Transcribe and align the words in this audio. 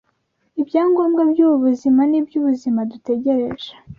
ibyangombwa 0.61 1.21
by’ubu 1.31 1.55
buzima 1.65 2.01
n’iby’ubuzima 2.09 2.79
dutegereje 2.91 3.69